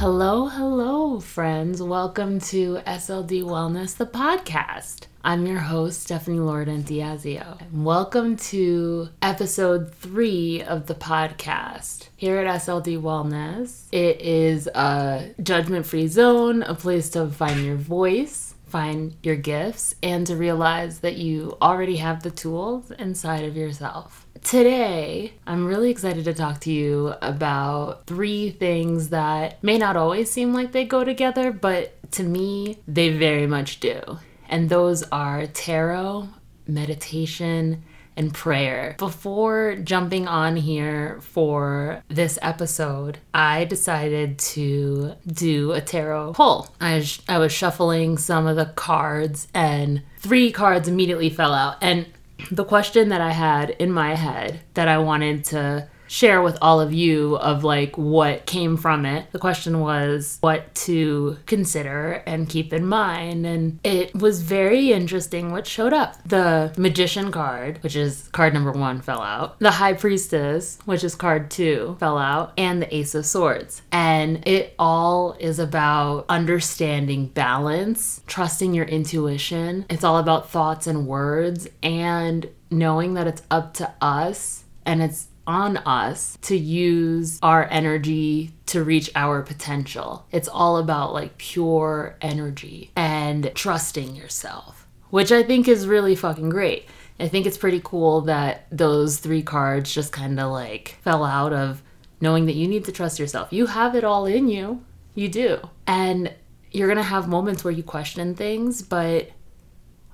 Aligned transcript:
Hello, 0.00 0.46
hello, 0.46 1.20
friends. 1.20 1.82
Welcome 1.82 2.40
to 2.48 2.76
SLD 2.86 3.42
Wellness, 3.42 3.94
the 3.98 4.06
podcast. 4.06 5.08
I'm 5.22 5.44
your 5.44 5.58
host, 5.58 6.00
Stephanie 6.00 6.38
Lorden 6.38 6.82
Diazio. 6.82 7.58
Welcome 7.70 8.36
to 8.36 9.10
episode 9.20 9.94
three 9.94 10.62
of 10.62 10.86
the 10.86 10.94
podcast. 10.94 12.08
Here 12.16 12.38
at 12.38 12.62
SLD 12.62 12.98
Wellness, 12.98 13.88
it 13.92 14.22
is 14.22 14.68
a 14.68 15.34
judgment 15.42 15.84
free 15.84 16.06
zone, 16.06 16.62
a 16.62 16.74
place 16.74 17.10
to 17.10 17.28
find 17.28 17.62
your 17.62 17.76
voice, 17.76 18.54
find 18.68 19.14
your 19.22 19.36
gifts, 19.36 19.96
and 20.02 20.26
to 20.28 20.34
realize 20.34 21.00
that 21.00 21.16
you 21.16 21.58
already 21.60 21.96
have 21.96 22.22
the 22.22 22.30
tools 22.30 22.90
inside 22.92 23.44
of 23.44 23.54
yourself. 23.54 24.26
Today, 24.42 25.34
I'm 25.46 25.66
really 25.66 25.90
excited 25.90 26.24
to 26.24 26.34
talk 26.34 26.60
to 26.60 26.72
you 26.72 27.14
about 27.22 28.06
three 28.06 28.50
things 28.50 29.10
that 29.10 29.62
may 29.62 29.78
not 29.78 29.96
always 29.96 30.30
seem 30.30 30.52
like 30.52 30.72
they 30.72 30.84
go 30.84 31.04
together, 31.04 31.52
but 31.52 31.94
to 32.12 32.24
me, 32.24 32.78
they 32.88 33.10
very 33.10 33.46
much 33.46 33.80
do. 33.80 34.00
And 34.48 34.68
those 34.68 35.04
are 35.12 35.46
tarot, 35.46 36.28
meditation, 36.66 37.84
and 38.16 38.34
prayer. 38.34 38.96
Before 38.98 39.76
jumping 39.76 40.26
on 40.26 40.56
here 40.56 41.20
for 41.22 42.02
this 42.08 42.38
episode, 42.42 43.18
I 43.32 43.64
decided 43.64 44.38
to 44.40 45.14
do 45.26 45.72
a 45.72 45.80
tarot 45.80 46.32
pull. 46.34 46.74
I, 46.80 47.02
sh- 47.02 47.20
I 47.28 47.38
was 47.38 47.52
shuffling 47.52 48.18
some 48.18 48.46
of 48.46 48.56
the 48.56 48.66
cards, 48.66 49.48
and 49.54 50.02
three 50.18 50.50
cards 50.50 50.88
immediately 50.88 51.30
fell 51.30 51.54
out. 51.54 51.76
And 51.80 52.06
the 52.50 52.64
question 52.64 53.08
that 53.10 53.20
I 53.20 53.32
had 53.32 53.70
in 53.70 53.92
my 53.92 54.14
head 54.14 54.60
that 54.74 54.88
I 54.88 54.98
wanted 54.98 55.44
to 55.46 55.88
share 56.10 56.42
with 56.42 56.58
all 56.60 56.80
of 56.80 56.92
you 56.92 57.36
of 57.36 57.62
like 57.62 57.96
what 57.96 58.44
came 58.44 58.76
from 58.76 59.06
it. 59.06 59.30
The 59.30 59.38
question 59.38 59.78
was 59.78 60.38
what 60.40 60.74
to 60.74 61.38
consider 61.46 62.24
and 62.26 62.48
keep 62.48 62.72
in 62.72 62.84
mind. 62.84 63.46
And 63.46 63.78
it 63.84 64.12
was 64.16 64.42
very 64.42 64.92
interesting 64.92 65.52
what 65.52 65.68
showed 65.68 65.92
up. 65.92 66.16
The 66.26 66.74
Magician 66.76 67.30
card, 67.30 67.80
which 67.84 67.94
is 67.94 68.28
card 68.32 68.52
number 68.52 68.72
one, 68.72 69.00
fell 69.00 69.22
out. 69.22 69.60
The 69.60 69.70
High 69.70 69.92
Priestess, 69.92 70.80
which 70.84 71.04
is 71.04 71.14
card 71.14 71.48
two, 71.48 71.96
fell 72.00 72.18
out. 72.18 72.54
And 72.58 72.82
the 72.82 72.92
Ace 72.92 73.14
of 73.14 73.24
Swords. 73.24 73.82
And 73.92 74.46
it 74.48 74.74
all 74.80 75.36
is 75.38 75.60
about 75.60 76.26
understanding 76.28 77.26
balance, 77.26 78.20
trusting 78.26 78.74
your 78.74 78.86
intuition. 78.86 79.86
It's 79.88 80.02
all 80.02 80.18
about 80.18 80.50
thoughts 80.50 80.88
and 80.88 81.06
words 81.06 81.68
and 81.84 82.50
knowing 82.68 83.14
that 83.14 83.28
it's 83.28 83.42
up 83.48 83.74
to 83.74 83.92
us 84.00 84.64
and 84.84 85.02
it's 85.02 85.28
on 85.50 85.78
us 85.78 86.38
to 86.42 86.56
use 86.56 87.40
our 87.42 87.66
energy 87.72 88.52
to 88.66 88.84
reach 88.84 89.10
our 89.16 89.42
potential. 89.42 90.24
It's 90.30 90.46
all 90.46 90.76
about 90.76 91.12
like 91.12 91.38
pure 91.38 92.16
energy 92.20 92.92
and 92.94 93.50
trusting 93.56 94.14
yourself, 94.14 94.86
which 95.10 95.32
I 95.32 95.42
think 95.42 95.66
is 95.66 95.88
really 95.88 96.14
fucking 96.14 96.50
great. 96.50 96.86
I 97.18 97.26
think 97.26 97.46
it's 97.46 97.58
pretty 97.58 97.80
cool 97.82 98.20
that 98.22 98.68
those 98.70 99.18
three 99.18 99.42
cards 99.42 99.92
just 99.92 100.12
kind 100.12 100.38
of 100.38 100.52
like 100.52 100.96
fell 101.02 101.24
out 101.24 101.52
of 101.52 101.82
knowing 102.20 102.46
that 102.46 102.54
you 102.54 102.68
need 102.68 102.84
to 102.84 102.92
trust 102.92 103.18
yourself. 103.18 103.52
You 103.52 103.66
have 103.66 103.96
it 103.96 104.04
all 104.04 104.26
in 104.26 104.48
you. 104.48 104.84
You 105.16 105.28
do. 105.28 105.68
And 105.84 106.32
you're 106.70 106.86
going 106.86 106.96
to 106.96 107.02
have 107.02 107.26
moments 107.26 107.64
where 107.64 107.72
you 107.72 107.82
question 107.82 108.36
things, 108.36 108.82
but 108.82 109.30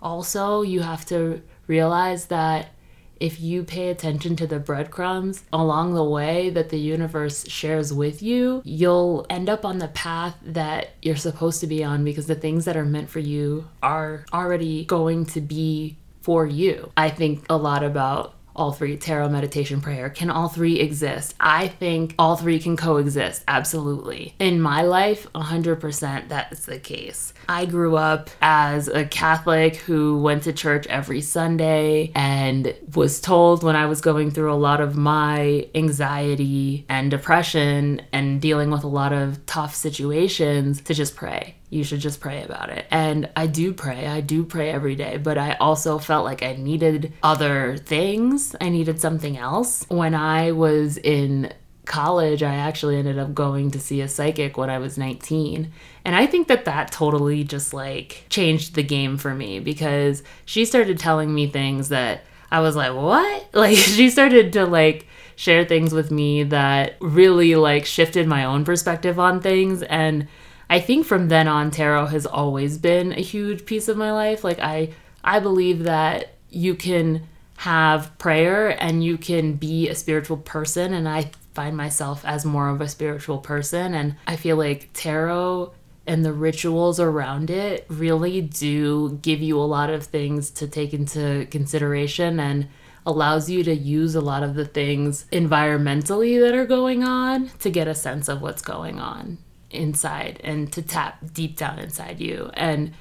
also 0.01 0.63
you 0.63 0.81
have 0.81 1.05
to 1.07 1.43
realize 1.67 2.27
that 2.27 2.71
if 3.21 3.41
you 3.41 3.63
pay 3.63 3.89
attention 3.89 4.37
to 4.37 4.47
the 4.47 4.59
breadcrumbs 4.59 5.45
along 5.53 5.95
the 5.95 6.05
way 6.05 6.51
that 6.51 6.71
the 6.71 6.79
universe 6.79 7.49
shares 7.49 7.93
with 7.93 8.23
you, 8.23 8.63
you'll 8.65 9.27
end 9.31 9.49
up 9.49 9.65
on 9.65 9.79
the 9.79 9.89
path 9.89 10.37
that 10.43 10.91
you're 11.03 11.17
supposed 11.17 11.61
to 11.61 11.67
be 11.67 11.83
on 11.83 12.05
because 12.05 12.27
the 12.27 12.35
things 12.35 12.65
that 12.65 12.77
are 12.77 12.85
meant 12.85 13.11
for 13.11 13.21
you 13.21 13.69
are 13.83 14.25
already 14.33 14.85
going 14.85 15.25
to 15.27 15.41
be 15.41 15.97
for 16.21 16.47
you. 16.47 16.91
I 16.97 17.11
think 17.11 17.45
a 17.49 17.57
lot 17.57 17.85
about 17.85 18.37
all 18.57 18.73
three. 18.73 18.97
Tarot 18.97 19.29
meditation 19.29 19.81
prayer. 19.81 20.09
Can 20.09 20.31
all 20.31 20.49
three 20.49 20.81
exist? 20.81 21.35
I 21.39 21.69
think 21.69 22.15
all 22.19 22.37
three 22.37 22.59
can 22.59 22.77
coexist. 22.77 23.45
Absolutely. 23.47 24.35
In 24.39 24.61
my 24.61 24.83
life 24.83 25.31
100% 25.35 26.29
that's 26.29 26.65
the 26.65 26.79
case 26.79 27.33
i 27.49 27.65
grew 27.65 27.97
up 27.97 28.31
as 28.41 28.89
a 28.89 29.05
catholic 29.05 29.77
who 29.77 30.21
went 30.21 30.43
to 30.43 30.53
church 30.53 30.87
every 30.89 31.21
sunday 31.21 32.11
and 32.15 32.75
was 32.95 33.21
told 33.21 33.63
when 33.63 33.77
i 33.77 33.87
was 33.87 34.01
going 34.01 34.31
through 34.31 34.53
a 34.53 34.55
lot 34.55 34.81
of 34.81 34.97
my 34.97 35.67
anxiety 35.75 36.85
and 36.89 37.11
depression 37.11 38.01
and 38.13 38.41
dealing 38.41 38.71
with 38.71 38.85
a 38.85 38.89
lot 38.89 39.13
of 39.13 39.45
tough 39.47 39.75
situations 39.75 40.81
to 40.81 40.95
just 40.95 41.17
pray 41.17 41.57
you 41.71 41.83
should 41.83 42.01
just 42.01 42.21
pray 42.21 42.43
about 42.43 42.71
it. 42.71 42.87
And 42.91 43.29
I 43.37 43.47
do 43.47 43.73
pray. 43.73 44.07
I 44.07 44.21
do 44.21 44.45
pray 44.45 44.71
every 44.71 44.95
day, 44.95 45.17
but 45.17 45.37
I 45.37 45.55
also 45.55 45.99
felt 45.99 46.25
like 46.25 46.43
I 46.43 46.55
needed 46.55 47.13
other 47.23 47.77
things. 47.77 48.55
I 48.61 48.69
needed 48.69 49.01
something 49.01 49.37
else. 49.37 49.85
When 49.89 50.15
I 50.15 50.53
was 50.53 50.97
in 50.97 51.53
college, 51.87 52.43
I 52.43 52.55
actually 52.55 52.97
ended 52.97 53.19
up 53.19 53.35
going 53.35 53.71
to 53.71 53.81
see 53.81 54.01
a 54.01 54.09
psychic 54.09 54.57
when 54.57 54.69
I 54.69 54.79
was 54.79 54.99
19. 54.99 55.73
And 56.05 56.15
I 56.15 56.27
think 56.27 56.49
that 56.49 56.65
that 56.67 56.93
totally 56.93 57.45
just 57.45 57.73
like 57.73 58.25
changed 58.29 58.75
the 58.75 58.83
game 58.83 59.17
for 59.17 59.35
me 59.35 59.61
because 59.61 60.23
she 60.45 60.65
started 60.65 60.99
telling 60.99 61.35
me 61.35 61.47
things 61.47 61.89
that 61.89 62.25
I 62.51 62.61
was 62.61 62.77
like, 62.77 62.95
"What?" 62.95 63.49
Like 63.55 63.77
she 63.77 64.11
started 64.11 64.53
to 64.55 64.67
like 64.67 65.07
share 65.37 65.65
things 65.65 65.93
with 65.93 66.11
me 66.11 66.45
that 66.45 66.97
really 67.01 67.55
like 67.57 67.85
shifted 67.87 68.27
my 68.27 68.45
own 68.45 68.65
perspective 68.65 69.19
on 69.19 69.41
things 69.41 69.83
and 69.83 70.27
I 70.69 70.81
think 70.81 71.07
from 71.07 71.29
then 71.29 71.47
on 71.47 71.71
tarot 71.71 72.07
has 72.07 72.27
always 72.27 72.79
been 72.79 73.13
a 73.13 73.21
huge 73.21 73.67
piece 73.67 73.89
of 73.89 73.97
my 73.97 74.13
life. 74.13 74.43
Like 74.43 74.59
I 74.59 74.91
I 75.23 75.41
believe 75.41 75.85
that 75.85 76.35
you 76.51 76.75
can 76.75 77.29
have 77.59 78.17
prayer 78.19 78.81
and 78.83 79.03
you 79.03 79.17
can 79.17 79.55
be 79.55 79.89
a 79.89 79.95
spiritual 79.95 80.37
person 80.37 80.93
and 80.93 81.09
I 81.09 81.31
find 81.57 81.75
myself 81.75 82.23
as 82.27 82.45
more 82.45 82.69
of 82.69 82.83
a 82.83 82.89
spiritual 82.89 83.39
person 83.39 83.95
and 83.95 84.15
I 84.27 84.37
feel 84.37 84.57
like 84.59 84.91
tarot 84.93 85.73
and 86.07 86.23
the 86.23 86.35
rituals 86.35 87.01
around 87.01 87.49
it 87.49 87.87
really 87.89 88.43
do 88.43 89.19
give 89.23 89.41
you 89.41 89.59
a 89.59 89.65
lot 89.65 89.89
of 89.89 90.05
things 90.05 90.51
to 90.51 90.69
take 90.69 90.93
into 90.93 91.47
consideration 91.51 92.39
and 92.39 92.69
allows 93.07 93.49
you 93.49 93.65
to 93.65 93.75
use 93.75 94.15
a 94.15 94.21
lot 94.21 94.43
of 94.43 94.55
the 94.55 94.67
things 94.67 95.25
environmentally 95.33 96.39
that 96.39 96.55
are 96.55 96.67
going 96.67 97.03
on 97.03 97.49
to 97.61 97.71
get 97.71 97.89
a 97.89 97.95
sense 97.95 98.29
of 98.29 98.43
what's 98.43 98.61
going 98.61 99.01
on 99.01 99.39
inside 99.71 100.39
and 100.45 100.71
to 100.75 100.83
tap 100.83 101.19
deep 101.33 101.57
down 101.57 101.79
inside 101.79 102.21
you. 102.21 102.51
And 102.53 102.93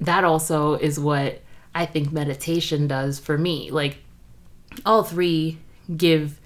that 0.00 0.24
also 0.24 0.74
is 0.74 0.98
what 0.98 1.42
I 1.74 1.84
think 1.84 2.10
meditation 2.10 2.88
does 2.88 3.18
for 3.18 3.36
me. 3.36 3.70
Like, 3.70 3.98
all 4.86 5.02
three 5.02 5.58
give 5.96 6.38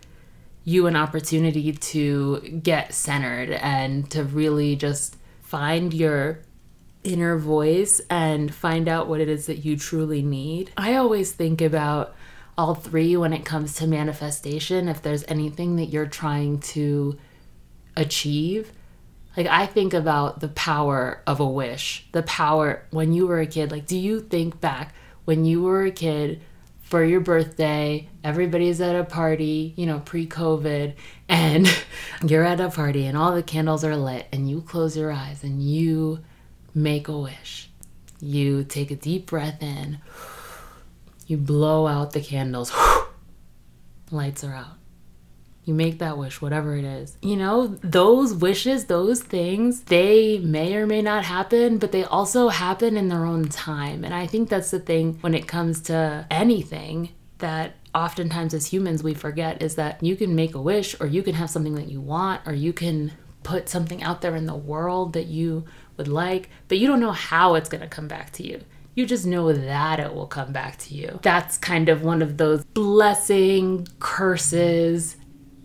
you 0.64 0.86
an 0.86 0.96
opportunity 0.96 1.72
to 1.72 2.40
get 2.62 2.94
centered 2.94 3.50
and 3.50 4.08
to 4.10 4.24
really 4.24 4.76
just 4.76 5.16
find 5.40 5.92
your 5.92 6.40
inner 7.04 7.36
voice 7.36 8.00
and 8.08 8.54
find 8.54 8.88
out 8.88 9.08
what 9.08 9.20
it 9.20 9.28
is 9.28 9.46
that 9.46 9.64
you 9.64 9.76
truly 9.76 10.22
need. 10.22 10.70
I 10.76 10.94
always 10.94 11.32
think 11.32 11.60
about 11.60 12.14
all 12.56 12.74
three 12.74 13.16
when 13.16 13.32
it 13.32 13.44
comes 13.44 13.74
to 13.76 13.86
manifestation. 13.86 14.88
If 14.88 15.02
there's 15.02 15.24
anything 15.26 15.76
that 15.76 15.86
you're 15.86 16.06
trying 16.06 16.60
to 16.60 17.18
achieve, 17.96 18.72
like 19.36 19.46
I 19.46 19.66
think 19.66 19.94
about 19.94 20.40
the 20.40 20.48
power 20.48 21.22
of 21.26 21.40
a 21.40 21.46
wish, 21.46 22.06
the 22.12 22.22
power 22.22 22.84
when 22.90 23.12
you 23.12 23.26
were 23.26 23.40
a 23.40 23.46
kid. 23.46 23.70
Like, 23.72 23.86
do 23.86 23.98
you 23.98 24.20
think 24.20 24.60
back 24.60 24.94
when 25.24 25.44
you 25.44 25.62
were 25.62 25.84
a 25.84 25.90
kid 25.90 26.42
for 26.92 27.02
your 27.02 27.20
birthday, 27.20 28.06
everybody's 28.22 28.78
at 28.82 28.94
a 28.94 29.02
party, 29.02 29.72
you 29.78 29.86
know, 29.86 30.00
pre 30.00 30.26
COVID, 30.26 30.92
and 31.26 31.66
you're 32.26 32.44
at 32.44 32.60
a 32.60 32.68
party 32.68 33.06
and 33.06 33.16
all 33.16 33.34
the 33.34 33.42
candles 33.42 33.82
are 33.82 33.96
lit, 33.96 34.26
and 34.30 34.50
you 34.50 34.60
close 34.60 34.94
your 34.94 35.10
eyes 35.10 35.42
and 35.42 35.62
you 35.62 36.18
make 36.74 37.08
a 37.08 37.18
wish. 37.18 37.70
You 38.20 38.62
take 38.62 38.90
a 38.90 38.94
deep 38.94 39.24
breath 39.24 39.62
in, 39.62 40.00
you 41.26 41.38
blow 41.38 41.86
out 41.86 42.12
the 42.12 42.20
candles, 42.20 42.70
lights 44.10 44.44
are 44.44 44.52
out 44.52 44.81
you 45.64 45.74
make 45.74 45.98
that 45.98 46.18
wish, 46.18 46.40
whatever 46.40 46.76
it 46.76 46.84
is. 46.84 47.16
You 47.22 47.36
know, 47.36 47.66
those 47.82 48.34
wishes, 48.34 48.86
those 48.86 49.22
things, 49.22 49.82
they 49.82 50.38
may 50.38 50.74
or 50.74 50.86
may 50.86 51.02
not 51.02 51.24
happen, 51.24 51.78
but 51.78 51.92
they 51.92 52.04
also 52.04 52.48
happen 52.48 52.96
in 52.96 53.08
their 53.08 53.24
own 53.24 53.48
time. 53.48 54.04
And 54.04 54.14
I 54.14 54.26
think 54.26 54.48
that's 54.48 54.70
the 54.70 54.80
thing 54.80 55.18
when 55.20 55.34
it 55.34 55.46
comes 55.46 55.80
to 55.82 56.26
anything 56.30 57.10
that 57.38 57.74
oftentimes 57.94 58.54
as 58.54 58.66
humans 58.66 59.02
we 59.02 59.14
forget 59.14 59.62
is 59.62 59.74
that 59.76 60.02
you 60.02 60.16
can 60.16 60.34
make 60.34 60.54
a 60.54 60.60
wish 60.60 60.98
or 61.00 61.06
you 61.06 61.22
can 61.22 61.34
have 61.34 61.50
something 61.50 61.74
that 61.74 61.88
you 61.88 62.00
want 62.00 62.40
or 62.46 62.54
you 62.54 62.72
can 62.72 63.12
put 63.42 63.68
something 63.68 64.02
out 64.02 64.20
there 64.20 64.36
in 64.36 64.46
the 64.46 64.54
world 64.54 65.12
that 65.12 65.26
you 65.26 65.64
would 65.96 66.08
like, 66.08 66.48
but 66.68 66.78
you 66.78 66.86
don't 66.86 67.00
know 67.00 67.12
how 67.12 67.54
it's 67.54 67.68
going 67.68 67.80
to 67.80 67.88
come 67.88 68.08
back 68.08 68.32
to 68.32 68.46
you 68.46 68.60
you 68.94 69.06
just 69.06 69.24
know 69.24 69.52
that 69.52 69.98
it 69.98 70.14
will 70.14 70.26
come 70.26 70.52
back 70.52 70.76
to 70.76 70.94
you. 70.94 71.18
That's 71.22 71.56
kind 71.56 71.88
of 71.88 72.02
one 72.02 72.20
of 72.20 72.36
those 72.36 72.64
blessing 72.64 73.88
curses 74.00 75.16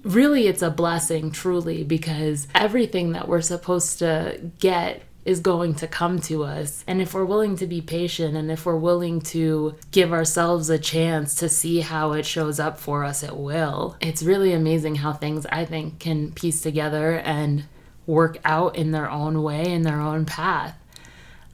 really 0.07 0.47
it's 0.47 0.61
a 0.61 0.71
blessing 0.71 1.31
truly 1.31 1.83
because 1.83 2.47
everything 2.55 3.11
that 3.11 3.27
we're 3.27 3.41
supposed 3.41 3.99
to 3.99 4.51
get 4.59 5.03
is 5.25 5.41
going 5.41 5.75
to 5.75 5.87
come 5.87 6.19
to 6.21 6.45
us. 6.45 6.85
And 6.87 7.01
if 7.01 7.13
we're 7.13 7.25
willing 7.25 7.57
to 7.57 7.67
be 7.67 7.81
patient 7.81 8.37
and 8.37 8.49
if 8.49 8.65
we're 8.65 8.77
willing 8.77 9.19
to 9.21 9.75
give 9.91 10.13
ourselves 10.13 10.69
a 10.69 10.79
chance 10.79 11.35
to 11.35 11.49
see 11.49 11.81
how 11.81 12.13
it 12.13 12.25
shows 12.25 12.61
up 12.61 12.79
for 12.79 13.03
us, 13.03 13.23
it 13.23 13.35
will. 13.35 13.97
It's 13.99 14.23
really 14.23 14.53
amazing 14.53 14.95
how 14.95 15.11
things 15.11 15.45
I 15.47 15.65
think 15.65 15.99
can 15.99 16.31
piece 16.31 16.61
together 16.61 17.17
and 17.19 17.65
work 18.05 18.37
out 18.45 18.77
in 18.77 18.91
their 18.91 19.11
own 19.11 19.43
way, 19.43 19.69
in 19.69 19.81
their 19.81 19.99
own 19.99 20.23
path. 20.23 20.77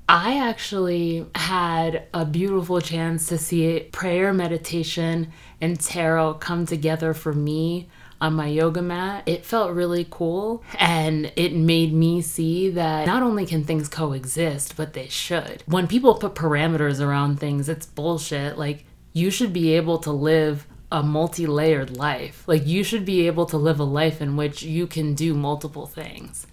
I 0.08 0.38
actually 0.38 1.26
had 1.34 2.04
a 2.14 2.26
beautiful 2.26 2.80
chance 2.80 3.26
to 3.28 3.40
see 3.40 3.80
prayer, 3.92 4.34
meditation, 4.34 5.32
and 5.60 5.80
tarot 5.80 6.36
come 6.36 6.68
together 6.68 7.16
for 7.16 7.34
me 7.34 7.90
on 8.24 8.34
my 8.34 8.48
yoga 8.48 8.82
mat. 8.82 9.24
It 9.26 9.46
felt 9.46 9.74
really 9.74 10.08
cool 10.10 10.64
and 10.80 11.32
it 11.36 11.54
made 11.54 11.94
me 11.94 12.22
see 12.22 12.70
that 12.70 13.06
not 13.06 13.22
only 13.22 13.46
can 13.46 13.66
things 13.66 13.90
coexist, 13.90 14.78
but 14.78 14.94
they 14.94 15.10
should. 15.10 15.62
When 15.66 15.88
people 15.88 16.16
put 16.16 16.34
parameters 16.34 17.06
around 17.06 17.40
things, 17.40 17.68
it's 17.68 17.86
bullshit. 17.86 18.58
Like, 18.58 18.86
you 19.12 19.30
should 19.30 19.52
be 19.52 19.74
able 19.74 19.98
to 20.00 20.12
live 20.12 20.66
a 20.90 21.04
multi 21.04 21.46
layered 21.46 21.98
life. 21.98 22.44
Like, 22.48 22.66
you 22.66 22.82
should 22.86 23.04
be 23.04 23.28
able 23.28 23.46
to 23.48 23.58
live 23.58 23.80
a 23.82 23.84
life 23.84 24.22
in 24.22 24.38
which 24.38 24.64
you 24.64 24.88
can 24.88 25.16
do 25.16 25.34
multiple 25.34 25.86
things 25.86 26.48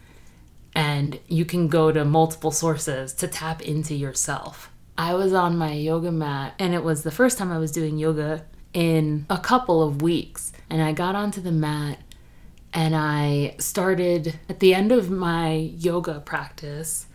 and 0.75 1.21
you 1.29 1.45
can 1.45 1.69
go 1.69 1.93
to 1.93 2.05
multiple 2.05 2.51
sources 2.51 3.13
to 3.15 3.29
tap 3.29 3.63
into 3.63 3.95
yourself. 3.95 4.71
I 4.99 5.15
was 5.15 5.33
on 5.33 5.57
my 5.57 5.73
yoga 5.73 6.13
mat, 6.13 6.55
and 6.59 6.75
it 6.75 6.85
was 6.85 7.05
the 7.05 7.11
first 7.11 7.39
time 7.39 7.51
I 7.51 7.59
was 7.59 7.73
doing 7.73 7.97
yoga 7.97 8.45
in 8.75 9.25
a 9.31 9.39
couple 9.39 9.83
of 9.83 10.03
weeks. 10.03 10.53
And 10.71 10.81
I 10.81 10.93
got 10.93 11.15
onto 11.15 11.41
the 11.41 11.53
mat 11.53 11.99
and 12.73 12.95
I 12.95 13.57
started, 13.59 14.39
at 14.49 14.61
the 14.61 14.75
end 14.75 14.93
of 14.93 15.11
my 15.11 15.53
yoga 15.53 16.21
practice, 16.21 17.07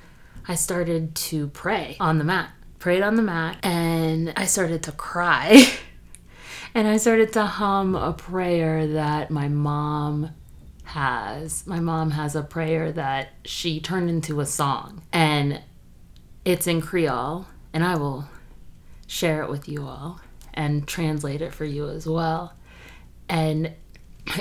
I 0.47 0.55
started 0.55 1.15
to 1.15 1.47
pray 1.47 1.97
on 1.99 2.17
the 2.17 2.23
mat. 2.23 2.51
Prayed 2.77 3.01
on 3.01 3.15
the 3.15 3.23
mat, 3.23 3.57
and 3.63 4.31
I 4.35 4.45
started 4.45 4.83
to 4.83 4.91
cry. 4.91 5.65
and 6.75 6.87
I 6.87 6.97
started 6.97 7.33
to 7.33 7.45
hum 7.45 7.95
a 7.95 8.13
prayer 8.13 8.85
that 8.85 9.31
my 9.31 9.47
mom 9.47 10.31
has 10.83 11.65
my 11.65 11.79
mom 11.79 12.11
has 12.11 12.35
a 12.35 12.43
prayer 12.43 12.91
that 12.91 13.29
she 13.43 13.79
turned 13.79 14.07
into 14.07 14.39
a 14.39 14.45
song 14.45 15.01
and 15.11 15.59
it's 16.45 16.67
in 16.67 16.79
Creole 16.79 17.47
and 17.73 17.83
I 17.83 17.95
will 17.95 18.29
share 19.07 19.41
it 19.41 19.49
with 19.49 19.67
you 19.67 19.87
all 19.87 20.21
and 20.53 20.87
translate 20.87 21.41
it 21.41 21.53
for 21.53 21.65
you 21.65 21.89
as 21.89 22.07
well. 22.07 22.53
And 23.29 23.73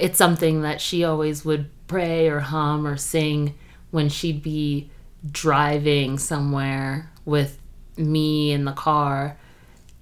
it's 0.01 0.19
something 0.19 0.63
that 0.63 0.81
she 0.81 1.05
always 1.05 1.45
would 1.45 1.71
pray 1.87 2.29
or 2.29 2.41
hum 2.41 2.87
or 2.87 2.97
sing 2.97 3.55
when 3.91 4.09
she'd 4.09 4.43
be 4.43 4.91
driving 5.31 6.19
somewhere 6.19 7.11
with 7.25 7.59
me 7.97 8.53
in 8.53 8.65
the 8.65 8.73
car. 8.73 9.39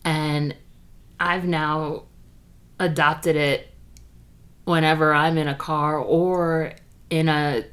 And 0.05 0.57
I've 1.21 1.45
now 1.45 2.05
adopted 2.79 3.37
it 3.37 3.73
whenever 4.65 5.13
I'm 5.13 5.39
in 5.39 5.49
a 5.49 5.55
car 5.55 5.99
or 5.99 6.73
in 7.11 7.29
a 7.29 7.65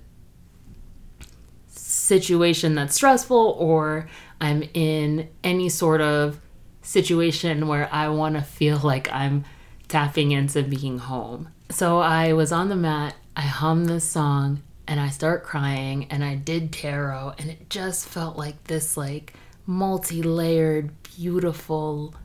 situation 1.67 2.75
that's 2.75 2.95
stressful 2.95 3.55
or 3.57 4.07
I'm 4.41 4.63
in 4.73 5.29
any 5.43 5.69
sort 5.69 6.01
of 6.01 6.39
situation 6.81 7.67
where 7.67 7.87
I 7.91 8.09
want 8.09 8.35
to 8.35 8.41
feel 8.41 8.77
like 8.77 9.11
I'm 9.11 9.45
tapping 9.89 10.31
into 10.31 10.63
being 10.63 10.99
home. 10.99 11.49
So 11.69 11.99
I 11.99 12.33
was 12.33 12.51
on 12.51 12.69
the 12.69 12.75
mat, 12.75 13.15
I 13.35 13.41
hummed 13.41 13.87
this 13.87 14.09
song 14.09 14.63
and 14.87 14.99
I 14.99 15.09
start 15.09 15.43
crying 15.43 16.07
and 16.09 16.23
I 16.23 16.35
did 16.35 16.71
tarot 16.71 17.33
and 17.37 17.49
it 17.49 17.69
just 17.69 18.07
felt 18.07 18.37
like 18.37 18.63
this 18.63 18.95
like 18.95 19.33
multi-layered 19.69 20.89
beautiful 21.03 22.15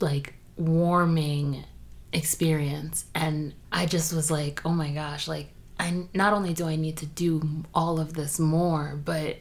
like 0.00 0.32
warming 0.56 1.64
experience 2.14 3.04
and 3.14 3.52
i 3.70 3.84
just 3.84 4.14
was 4.14 4.30
like 4.30 4.62
oh 4.64 4.70
my 4.70 4.90
gosh 4.90 5.28
like 5.28 5.48
i 5.78 6.04
not 6.14 6.32
only 6.32 6.54
do 6.54 6.66
i 6.66 6.74
need 6.74 6.96
to 6.96 7.04
do 7.04 7.42
all 7.74 8.00
of 8.00 8.14
this 8.14 8.38
more 8.38 8.98
but 9.04 9.36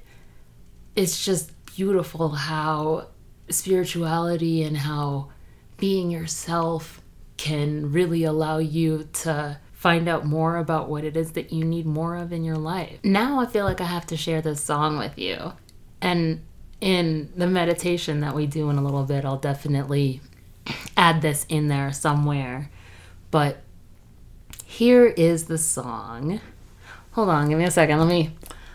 it's 0.94 1.24
just 1.24 1.52
beautiful 1.66 2.30
how 2.30 3.08
spirituality 3.50 4.64
and 4.64 4.76
how 4.76 5.30
being 5.78 6.12
yourself 6.12 7.00
can 7.38 7.92
really 7.92 8.24
allow 8.24 8.58
you 8.58 9.08
to 9.14 9.60
find 9.74 10.08
out 10.08 10.26
more 10.26 10.58
about 10.58 10.90
what 10.90 11.04
it 11.04 11.16
is 11.16 11.34
that 11.34 11.54
you 11.54 11.64
need 11.64 11.86
more 11.86 12.16
of 12.16 12.32
in 12.32 12.44
your 12.44 12.58
life. 12.58 13.00
Now 13.04 13.40
I 13.40 13.46
feel 13.46 13.66
like 13.66 13.82
I 13.82 13.86
have 13.86 14.06
to 14.08 14.18
share 14.18 14.42
this 14.42 14.62
song 14.62 14.98
with 14.98 15.18
you. 15.18 15.54
And 16.02 16.42
in 16.82 17.32
the 17.36 17.48
meditation 17.48 18.22
that 18.22 18.36
we 18.36 18.48
do 18.48 18.70
in 18.70 18.78
a 18.78 18.84
little 18.84 19.04
bit, 19.04 19.26
I'll 19.26 19.38
definitely 19.38 20.22
add 20.98 21.22
this 21.22 21.46
in 21.50 21.68
there 21.68 21.92
somewhere. 21.92 22.70
But 23.32 23.62
here 24.66 25.06
is 25.06 25.46
the 25.46 25.58
song. 25.58 26.40
Hold 27.12 27.30
on, 27.30 27.50
give 27.50 27.58
me 27.58 27.66
a 27.66 27.72
second. 27.72 28.00
Let 28.00 28.08
me 28.08 28.32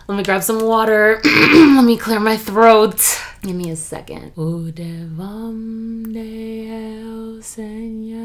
let 0.06 0.16
me 0.16 0.24
grab 0.24 0.42
some 0.42 0.64
water. 0.64 1.20
let 1.24 1.84
me 1.84 1.96
clear 1.96 2.20
my 2.20 2.36
throat. 2.36 3.20
Give 3.42 3.56
me 3.56 3.70
a 3.70 3.76
second. 3.76 4.32
Udevam 4.37 6.02
de 6.12 6.69
el 6.69 7.42
Señor. 7.42 8.20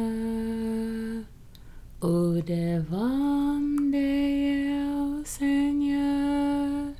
Udevam 2.01 3.91
de 3.91 4.73
el 4.75 5.25
Señor. 5.25 6.95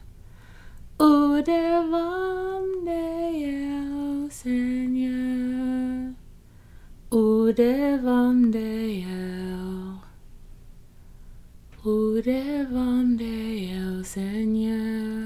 Udevam 0.97 2.85
de 2.85 3.43
el 3.43 4.31
Señor. 4.31 6.15
Udevam 7.11 8.49
de 8.51 9.03
el. 9.03 9.99
Udevam 11.83 13.17
de 13.17 13.71
el 13.73 14.05
Señor. 14.05 15.24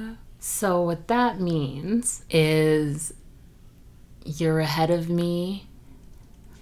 So, 0.52 0.82
what 0.82 1.08
that 1.08 1.40
means 1.40 2.26
is 2.30 3.14
you're 4.26 4.60
ahead 4.60 4.90
of 4.90 5.08
me, 5.08 5.68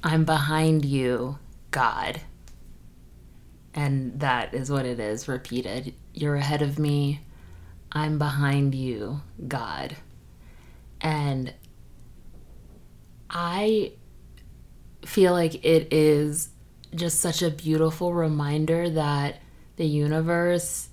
I'm 0.03 0.25
behind 0.25 0.83
you, 0.83 1.39
God. 1.71 2.21
And 3.73 4.19
that 4.19 4.53
is 4.53 4.69
what 4.69 4.85
it 4.85 4.99
is 4.99 5.29
repeated. 5.29 5.95
You're 6.13 6.35
ahead 6.35 6.61
of 6.61 6.77
me, 6.77 7.21
I'm 7.91 8.19
behind 8.19 8.75
you, 8.75 9.21
God. 9.47 9.95
And 10.99 11.53
I 13.29 13.93
feel 15.05 15.31
like 15.31 15.65
it 15.65 15.91
is 15.93 16.49
just 16.93 17.21
such 17.21 17.41
a 17.41 17.49
beautiful 17.49 18.13
reminder 18.13 18.89
that 18.89 19.41
the 19.77 19.87
universe 19.87 20.89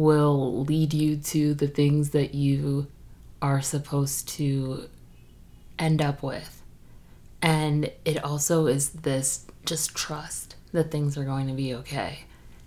will 0.00 0.64
lead 0.64 0.94
you 0.94 1.14
to 1.14 1.52
the 1.52 1.66
things 1.66 2.10
that 2.10 2.34
you 2.34 2.86
are 3.42 3.60
supposed 3.60 4.26
to 4.26 4.88
end 5.78 6.00
up 6.00 6.22
with. 6.22 6.62
And 7.42 7.92
it 8.06 8.24
also 8.24 8.66
is 8.66 8.88
this 8.90 9.44
just 9.66 9.94
trust 9.94 10.56
that 10.72 10.90
things 10.90 11.18
are 11.18 11.24
going 11.24 11.48
to 11.48 11.52
be 11.52 11.74
okay. 11.74 12.20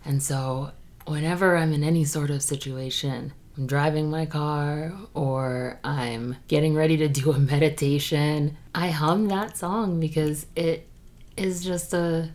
And 0.05 0.21
so, 0.21 0.73
whenever 1.07 1.57
I'm 1.57 1.73
in 1.73 1.83
any 1.83 2.05
sort 2.05 2.29
of 2.29 2.43
situation, 2.43 3.33
I'm 3.57 3.65
driving 3.65 4.11
my 4.11 4.27
car 4.27 4.93
or 5.15 5.79
I'm 5.83 6.35
getting 6.47 6.75
ready 6.75 6.97
to 6.97 7.07
do 7.07 7.31
a 7.31 7.39
meditation, 7.55 8.57
I 8.75 8.89
hum 8.89 9.27
that 9.29 9.57
song 9.57 9.99
because 9.99 10.45
it 10.55 10.87
is 11.35 11.63
just 11.63 11.95
a 11.95 12.29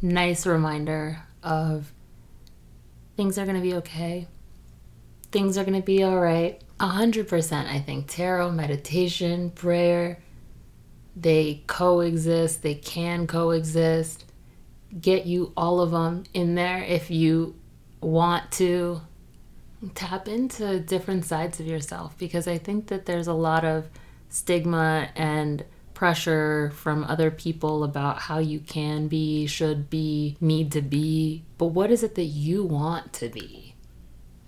nice 0.00 0.46
reminder 0.46 1.24
of 1.42 1.92
things 3.20 3.36
are 3.36 3.44
going 3.44 3.56
to 3.56 3.60
be 3.60 3.74
okay. 3.74 4.26
Things 5.30 5.58
are 5.58 5.64
going 5.64 5.78
to 5.78 5.84
be 5.84 6.02
all 6.02 6.18
right. 6.18 6.58
100%, 6.78 7.66
I 7.66 7.78
think. 7.78 8.08
Tarot, 8.08 8.50
meditation, 8.52 9.50
prayer, 9.50 10.20
they 11.14 11.62
coexist, 11.66 12.62
they 12.62 12.76
can 12.76 13.26
coexist. 13.26 14.24
Get 14.98 15.26
you 15.26 15.52
all 15.54 15.80
of 15.82 15.90
them 15.90 16.24
in 16.32 16.54
there 16.54 16.82
if 16.82 17.10
you 17.10 17.56
want 18.00 18.50
to. 18.52 19.02
Tap 19.94 20.26
into 20.26 20.80
different 20.80 21.26
sides 21.26 21.60
of 21.60 21.66
yourself 21.66 22.16
because 22.16 22.48
I 22.48 22.56
think 22.56 22.86
that 22.86 23.04
there's 23.04 23.26
a 23.26 23.34
lot 23.34 23.66
of 23.66 23.90
stigma 24.30 25.10
and 25.14 25.62
pressure 26.00 26.72
from 26.74 27.04
other 27.04 27.30
people 27.30 27.84
about 27.84 28.20
how 28.20 28.38
you 28.38 28.58
can 28.58 29.06
be, 29.06 29.46
should 29.46 29.90
be, 29.90 30.34
need 30.40 30.72
to 30.72 30.80
be. 30.80 31.44
But 31.58 31.66
what 31.66 31.90
is 31.90 32.02
it 32.02 32.14
that 32.14 32.24
you 32.24 32.64
want 32.64 33.12
to 33.12 33.28
be? 33.28 33.74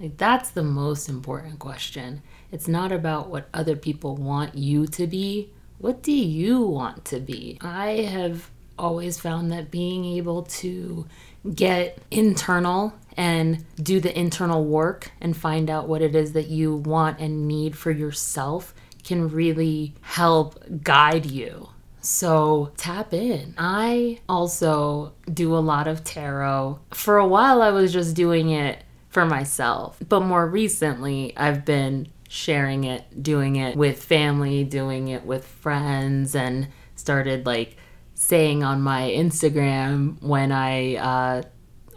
Like, 0.00 0.16
that's 0.16 0.49
the 0.49 0.62
most 0.62 1.11
important 1.11 1.59
question. 1.59 2.23
It's 2.50 2.68
not 2.68 2.90
about 2.90 3.28
what 3.28 3.50
other 3.52 3.76
people 3.76 4.16
want 4.16 4.54
you 4.54 4.87
to 4.87 5.06
be. 5.06 5.50
What 5.76 6.02
do 6.02 6.12
you 6.12 6.62
want 6.62 7.04
to 7.04 7.21
be? 7.21 7.59
I 7.61 8.09
have 8.11 8.49
always 8.78 9.21
found 9.21 9.52
that 9.52 9.71
being 9.71 10.06
able 10.06 10.44
to 10.44 11.06
get 11.54 11.99
internal 12.11 12.94
and 13.14 13.62
do 13.76 14.00
the 14.00 14.18
internal 14.18 14.64
work 14.64 15.11
and 15.21 15.37
find 15.37 15.68
out 15.68 15.87
what 15.87 16.00
it 16.00 16.14
is 16.14 16.32
that 16.32 16.47
you 16.47 16.76
want 16.76 17.21
and 17.21 17.47
need 17.47 17.76
for 17.76 17.90
yourself 17.90 18.73
can 19.04 19.28
really 19.28 19.94
help 20.00 20.62
guide 20.82 21.26
you. 21.26 21.68
So 22.00 22.73
tap 22.76 23.14
in. 23.14 23.54
I 23.56 24.21
also 24.28 25.14
do 25.32 25.54
a 25.54 25.59
lot 25.59 25.87
of 25.87 26.02
tarot. 26.02 26.80
For 26.90 27.16
a 27.16 27.26
while, 27.26 27.62
I 27.62 27.71
was 27.71 27.92
just 27.92 28.16
doing 28.16 28.50
it 28.50 28.82
for 29.09 29.25
myself, 29.25 29.99
but 30.09 30.21
more 30.21 30.47
recently, 30.47 31.37
I've 31.37 31.64
been 31.64 32.09
sharing 32.28 32.85
it, 32.85 33.23
doing 33.23 33.56
it 33.56 33.76
with 33.76 34.02
family, 34.02 34.64
doing 34.64 35.09
it 35.09 35.25
with 35.25 35.47
friends, 35.47 36.35
and 36.35 36.68
started 36.97 37.44
like 37.44 37.76
saying 38.14 38.64
on 38.64 38.80
my 38.80 39.02
Instagram 39.02 40.21
when 40.23 40.50
I, 40.50 40.97
uh, 40.97 41.42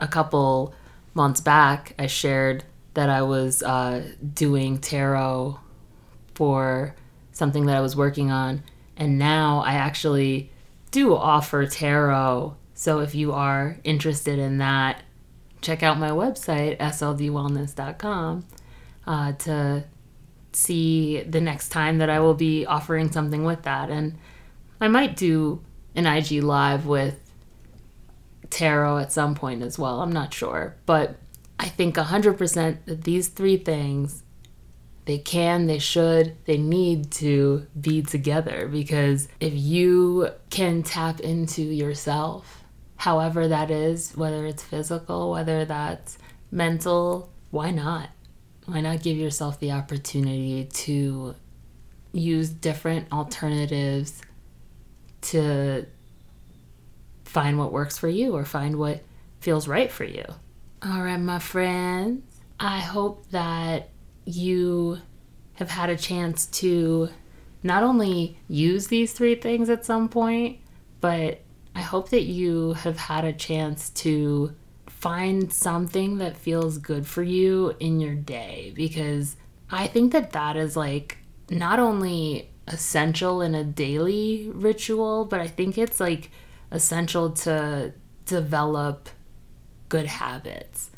a 0.01 0.07
couple 0.07 0.75
months 1.13 1.39
back, 1.39 1.95
I 1.97 2.07
shared 2.07 2.65
that 2.95 3.09
I 3.09 3.21
was 3.21 3.63
uh, 3.63 4.12
doing 4.33 4.77
tarot 4.77 5.59
for 6.36 6.96
something 7.32 7.65
that 7.65 7.75
I 7.75 7.82
was 7.82 7.96
working 7.96 8.32
on. 8.32 8.63
And 8.96 9.18
now 9.18 9.60
I 9.65 9.74
actually 9.74 10.51
do 10.92 11.15
offer 11.15 11.65
tarot. 11.65 12.56
So 12.74 13.00
if 13.00 13.15
you 13.15 13.34
are 13.34 13.77
interested 13.84 14.39
in 14.39 14.60
that, 14.60 15.04
check 15.62 15.84
out 15.84 15.98
my 15.98 16.12
website, 16.12 16.77
sldwellness.com, 16.77 18.46
uh, 19.08 19.32
to 19.34 19.84
see 20.54 21.22
the 21.24 21.42
next 21.42 21.70
time 21.70 21.98
that 21.98 22.10
I 22.10 22.20
will 22.20 22.34
be 22.34 22.65
offering 22.65 23.12
something 23.12 23.44
with 23.44 23.63
that. 23.63 23.89
And 23.89 24.18
I 24.80 24.88
might 24.88 25.18
do 25.18 25.62
an 25.96 26.06
IG 26.06 26.44
live 26.44 26.86
with 26.86 27.20
tarot 28.50 29.00
at 29.00 29.12
some 29.12 29.36
point 29.36 29.62
as 29.62 29.77
well. 29.77 30.01
I'm 30.01 30.12
not 30.12 30.34
sure. 30.34 30.75
But 30.86 31.18
I 31.60 31.68
think 31.68 31.96
100% 31.96 32.77
that 32.86 33.04
these 33.04 33.27
three 33.27 33.58
things 33.58 34.24
they 35.05 35.19
can, 35.19 35.67
they 35.67 35.79
should, 35.79 36.35
they 36.45 36.57
need 36.57 37.12
to 37.12 37.67
be 37.79 38.01
together 38.01 38.67
because 38.67 39.27
if 39.39 39.53
you 39.53 40.29
can 40.50 40.81
tap 40.83 41.19
into 41.19 41.62
yourself, 41.62 42.63
however 42.97 43.47
that 43.47 43.69
is, 43.69 44.13
whether 44.15 44.45
it's 44.45 44.63
physical, 44.63 45.31
whether 45.31 45.63
that's 45.63 46.17
mental, 46.51 47.29
why 47.51 47.71
not? 47.71 48.09
Why 48.65 48.81
not 48.81 49.03
give 49.03 49.17
yourself 49.17 49.59
the 49.59 49.71
opportunity 49.71 50.65
to 50.65 51.35
use 52.12 52.50
different 52.50 53.12
alternatives 53.12 54.21
to 55.21 55.85
find 57.25 57.59
what 57.59 57.71
works 57.71 57.97
for 57.97 58.07
you 58.07 58.35
or 58.35 58.43
find 58.43 58.77
what 58.77 59.03
feels 59.39 59.67
right 59.67 59.91
for 59.91 60.03
you? 60.03 60.25
All 60.81 61.03
right, 61.03 61.17
my 61.17 61.39
friends. 61.39 62.24
I 62.59 62.79
hope 62.79 63.29
that 63.31 63.89
you 64.25 65.00
have 65.53 65.70
had 65.70 65.89
a 65.89 65.98
chance 65.98 66.46
to 66.48 67.10
not 67.63 67.84
only 67.84 68.38
use 68.48 68.88
these 68.88 69.13
three 69.13 69.36
things 69.36 69.70
at 69.70 69.86
some 69.86 70.10
point, 70.10 70.60
but 71.01 71.41
I 71.75 71.82
hope 71.82 72.10
that 72.10 72.24
you 72.24 72.74
have 72.74 72.98
had 72.98 73.25
a 73.25 73.34
chance 73.34 73.89
to 73.91 74.53
find 74.88 75.51
something 75.51 76.17
that 76.17 76.38
feels 76.38 76.77
good 76.77 77.05
for 77.05 77.22
you 77.22 77.75
in 77.79 78.00
your 78.00 78.15
day 78.15 78.72
because 78.75 79.36
I 79.70 79.88
think 79.88 80.13
that 80.13 80.32
that 80.32 80.58
is 80.58 80.75
like 80.75 81.17
not 81.50 81.79
only 81.79 82.50
essential 82.67 83.41
in 83.41 83.53
a 83.55 83.63
daily 83.63 84.50
ritual, 84.53 85.25
but 85.25 85.39
I 85.39 85.48
think 85.48 85.77
it's 85.77 86.00
like 86.00 86.32
essential 86.72 87.32
to 87.32 87.94
develop 88.25 89.10
good 89.89 90.08
habits. 90.08 90.89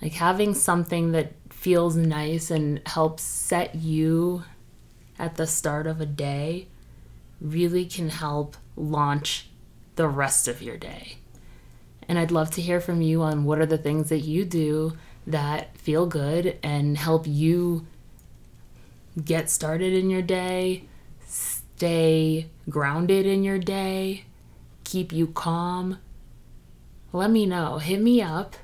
Like 0.00 0.12
having 0.12 0.54
something 0.54 1.12
that 1.12 1.32
feels 1.66 1.96
nice 1.96 2.48
and 2.48 2.80
helps 2.86 3.24
set 3.24 3.74
you 3.74 4.44
at 5.18 5.34
the 5.34 5.48
start 5.48 5.84
of 5.84 6.00
a 6.00 6.06
day 6.06 6.68
really 7.40 7.84
can 7.84 8.08
help 8.08 8.56
launch 8.76 9.48
the 9.96 10.06
rest 10.06 10.46
of 10.46 10.62
your 10.62 10.76
day. 10.76 11.16
And 12.08 12.20
I'd 12.20 12.30
love 12.30 12.52
to 12.52 12.62
hear 12.62 12.80
from 12.80 13.02
you 13.02 13.20
on 13.22 13.44
what 13.44 13.58
are 13.58 13.66
the 13.66 13.78
things 13.78 14.10
that 14.10 14.20
you 14.20 14.44
do 14.44 14.96
that 15.26 15.76
feel 15.76 16.06
good 16.06 16.56
and 16.62 16.96
help 16.96 17.26
you 17.26 17.84
get 19.24 19.50
started 19.50 19.92
in 19.92 20.08
your 20.08 20.22
day, 20.22 20.84
stay 21.26 22.46
grounded 22.70 23.26
in 23.26 23.42
your 23.42 23.58
day, 23.58 24.22
keep 24.84 25.12
you 25.12 25.26
calm. 25.26 25.98
Let 27.12 27.32
me 27.32 27.44
know. 27.44 27.78
Hit 27.78 28.00
me 28.00 28.22
up 28.22 28.54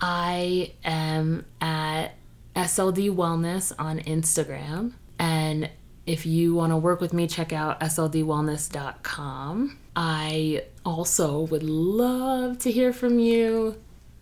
I 0.00 0.72
am 0.84 1.44
at 1.60 2.14
SLD 2.56 3.14
Wellness 3.14 3.72
on 3.78 3.98
Instagram. 4.00 4.92
And 5.18 5.70
if 6.06 6.26
you 6.26 6.54
want 6.54 6.72
to 6.72 6.76
work 6.76 7.00
with 7.00 7.12
me, 7.12 7.26
check 7.26 7.52
out 7.52 7.80
sldwellness.com. 7.80 9.78
I 9.94 10.64
also 10.84 11.42
would 11.42 11.62
love 11.62 12.58
to 12.60 12.72
hear 12.72 12.92
from 12.92 13.18
you. 13.18 13.76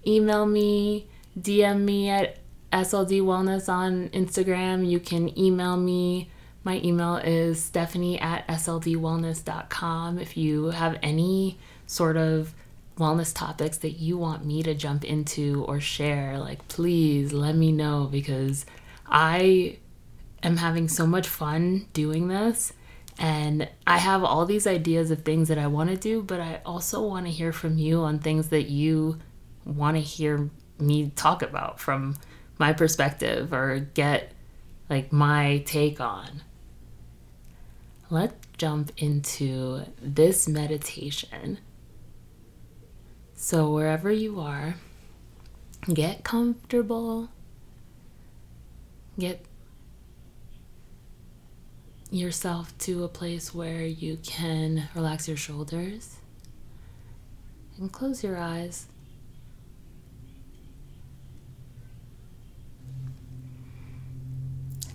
Email 0.06 0.46
me, 0.46 1.08
DM 1.38 1.82
me 1.82 2.08
at 2.08 2.38
SLD 2.72 3.22
Wellness 3.22 3.68
on 3.68 4.08
Instagram. 4.10 4.88
You 4.88 5.00
can 5.00 5.38
email 5.38 5.76
me. 5.76 6.30
My 6.64 6.80
email 6.82 7.16
is 7.16 7.62
stephanie 7.62 8.20
at 8.20 8.46
sldwellness.com. 8.48 10.18
If 10.18 10.36
you 10.36 10.66
have 10.66 10.98
any 11.02 11.58
sort 11.86 12.16
of 12.16 12.52
wellness 12.98 13.34
topics 13.34 13.78
that 13.78 13.92
you 13.92 14.18
want 14.18 14.44
me 14.44 14.62
to 14.62 14.74
jump 14.74 15.04
into 15.04 15.64
or 15.64 15.80
share, 15.80 16.38
like 16.38 16.66
please 16.68 17.32
let 17.32 17.54
me 17.54 17.72
know 17.72 18.08
because 18.10 18.66
I 19.06 19.78
am 20.42 20.56
having 20.56 20.88
so 20.88 21.06
much 21.06 21.28
fun 21.28 21.86
doing 21.92 22.28
this. 22.28 22.72
And 23.20 23.68
I 23.86 23.98
have 23.98 24.22
all 24.22 24.46
these 24.46 24.66
ideas 24.66 25.10
of 25.10 25.22
things 25.22 25.48
that 25.48 25.58
I 25.58 25.66
want 25.66 25.90
to 25.90 25.96
do, 25.96 26.22
but 26.22 26.38
I 26.38 26.60
also 26.64 27.04
want 27.04 27.26
to 27.26 27.32
hear 27.32 27.52
from 27.52 27.76
you 27.76 28.02
on 28.02 28.20
things 28.20 28.48
that 28.50 28.68
you 28.68 29.18
want 29.64 29.96
to 29.96 30.00
hear 30.00 30.48
me 30.78 31.10
talk 31.16 31.42
about 31.42 31.80
from 31.80 32.16
my 32.58 32.72
perspective 32.72 33.52
or 33.52 33.80
get 33.94 34.32
like 34.88 35.12
my 35.12 35.62
take 35.66 36.00
on. 36.00 36.42
Let's 38.08 38.34
jump 38.56 38.92
into 38.96 39.82
this 40.00 40.48
meditation 40.48 41.58
so, 43.40 43.70
wherever 43.70 44.10
you 44.10 44.40
are, 44.40 44.74
get 45.94 46.24
comfortable, 46.24 47.28
get 49.16 49.44
yourself 52.10 52.76
to 52.78 53.04
a 53.04 53.08
place 53.08 53.54
where 53.54 53.82
you 53.82 54.18
can 54.24 54.88
relax 54.92 55.28
your 55.28 55.36
shoulders 55.36 56.16
and 57.78 57.92
close 57.92 58.24
your 58.24 58.36
eyes. 58.36 58.88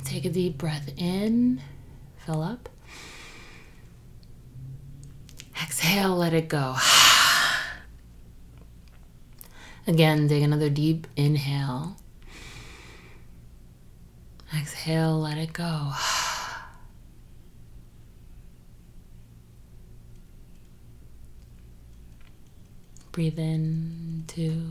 Take 0.04 0.26
a 0.26 0.30
deep 0.30 0.58
breath 0.58 0.92
in, 0.98 1.62
fill 2.18 2.42
up. 2.42 2.68
Exhale, 5.62 6.18
let 6.18 6.34
it 6.34 6.50
go. 6.50 6.76
Again, 9.86 10.30
take 10.30 10.44
another 10.44 10.70
deep 10.70 11.08
inhale. 11.18 11.98
Exhale, 14.56 15.20
let 15.20 15.38
it 15.38 15.52
go. 15.52 15.92
Breathe 23.12 23.38
in, 23.38 24.24
two, 24.28 24.64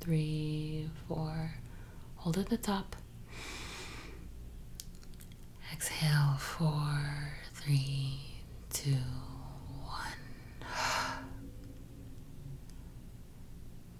three, 0.00 0.88
four. 1.08 1.54
Hold 2.16 2.38
at 2.38 2.48
the 2.48 2.56
top. 2.56 2.94
Exhale, 5.72 6.36
four, 6.38 7.32
three, 7.52 8.20
two, 8.70 8.96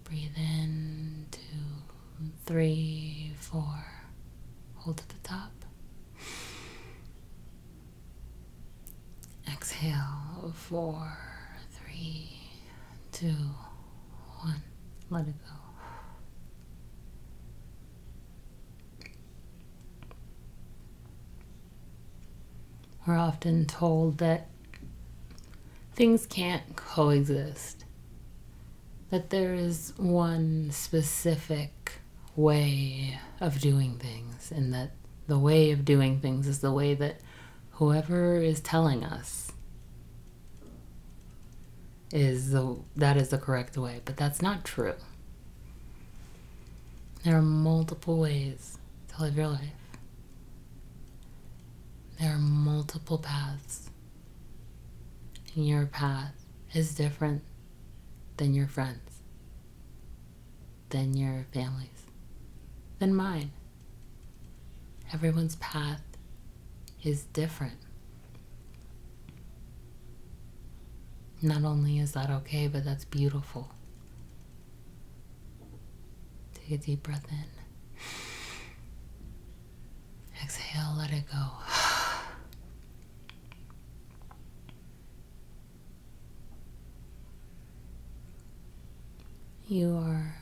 Breathe 0.04 0.36
in, 0.36 1.26
two, 1.30 1.40
three, 2.44 3.32
four. 3.38 3.84
Hold 4.76 5.00
at 5.00 5.08
the 5.08 5.28
top. 5.28 5.52
Exhale, 9.50 10.52
four, 10.54 11.16
three, 11.70 12.28
two, 13.12 13.34
one. 14.40 14.62
Let 15.10 15.28
it 15.28 15.34
go. 15.46 15.52
We're 23.06 23.16
often 23.18 23.66
told 23.66 24.18
that 24.18 24.48
things 25.94 26.24
can't 26.26 26.76
coexist. 26.76 27.84
That 29.12 29.28
there 29.28 29.52
is 29.52 29.92
one 29.98 30.70
specific 30.70 32.00
way 32.34 33.20
of 33.42 33.60
doing 33.60 33.98
things, 33.98 34.50
and 34.50 34.72
that 34.72 34.92
the 35.26 35.38
way 35.38 35.70
of 35.70 35.84
doing 35.84 36.18
things 36.18 36.46
is 36.48 36.60
the 36.60 36.72
way 36.72 36.94
that 36.94 37.20
whoever 37.72 38.36
is 38.36 38.60
telling 38.60 39.04
us 39.04 39.52
is 42.10 42.52
the 42.52 42.78
that 42.96 43.18
is 43.18 43.28
the 43.28 43.36
correct 43.36 43.76
way, 43.76 44.00
but 44.06 44.16
that's 44.16 44.40
not 44.40 44.64
true. 44.64 44.94
There 47.22 47.36
are 47.36 47.42
multiple 47.42 48.18
ways 48.18 48.78
to 49.08 49.24
live 49.24 49.36
your 49.36 49.48
life. 49.48 49.60
There 52.18 52.30
are 52.32 52.38
multiple 52.38 53.18
paths. 53.18 53.90
And 55.54 55.68
your 55.68 55.84
path 55.84 56.32
is 56.72 56.94
different 56.94 57.42
than 58.42 58.54
your 58.54 58.66
friends, 58.66 59.22
than 60.88 61.16
your 61.16 61.46
families, 61.54 62.06
than 62.98 63.14
mine. 63.14 63.52
Everyone's 65.14 65.54
path 65.56 66.02
is 67.04 67.22
different. 67.26 67.78
Not 71.40 71.62
only 71.62 72.00
is 72.00 72.10
that 72.14 72.30
okay, 72.30 72.66
but 72.66 72.84
that's 72.84 73.04
beautiful. 73.04 73.68
Take 76.54 76.72
a 76.72 76.78
deep 76.78 77.04
breath 77.04 77.26
in. 77.30 77.44
Exhale, 80.42 80.96
let 80.98 81.12
it 81.12 81.30
go. 81.30 81.81
You 89.68 89.96
are 89.96 90.34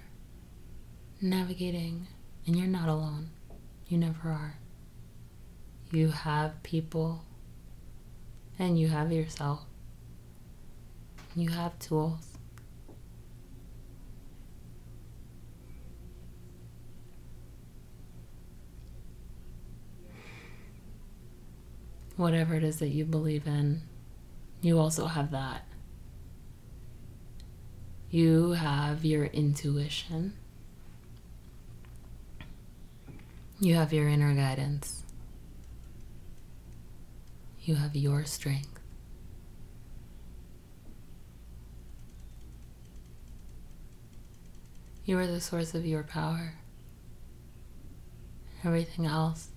navigating, 1.20 2.08
and 2.46 2.56
you're 2.56 2.66
not 2.66 2.88
alone. 2.88 3.30
You 3.86 3.98
never 3.98 4.28
are. 4.28 4.56
You 5.92 6.08
have 6.08 6.62
people, 6.62 7.22
and 8.58 8.78
you 8.78 8.88
have 8.88 9.12
yourself. 9.12 9.60
You 11.36 11.50
have 11.50 11.78
tools. 11.78 12.26
Whatever 22.16 22.56
it 22.56 22.64
is 22.64 22.80
that 22.80 22.88
you 22.88 23.04
believe 23.04 23.46
in, 23.46 23.82
you 24.60 24.78
also 24.78 25.06
have 25.06 25.30
that. 25.30 25.69
You 28.10 28.50
have 28.52 29.04
your 29.04 29.26
intuition. 29.26 30.32
You 33.60 33.76
have 33.76 33.92
your 33.92 34.08
inner 34.08 34.34
guidance. 34.34 35.04
You 37.62 37.76
have 37.76 37.94
your 37.94 38.24
strength. 38.24 38.80
You 45.04 45.16
are 45.18 45.26
the 45.26 45.40
source 45.40 45.74
of 45.74 45.86
your 45.86 46.02
power. 46.02 46.54
Everything 48.64 49.06
else 49.06 49.50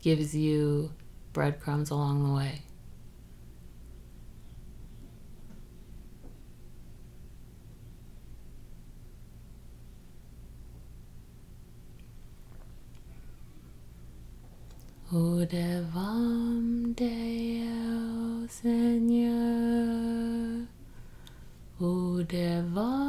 gives 0.00 0.34
you 0.34 0.92
breadcrumbs 1.34 1.90
along 1.90 2.26
the 2.26 2.34
way. 2.34 2.62
Udevam 15.12 16.92
Deo 16.96 18.48
Señor. 18.48 19.36
Udevam 21.80 23.05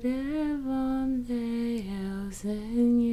Udevam 0.00 1.20
Deo 1.28 2.32
Señor. 2.32 2.60
Udevam 2.80 3.09